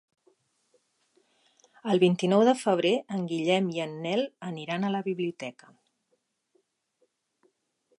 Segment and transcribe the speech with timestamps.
[1.93, 5.75] El vint-i-nou de febrer en Guillem i en Nel aniran a la biblioteca.